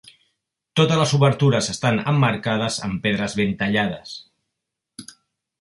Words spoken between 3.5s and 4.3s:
tallades.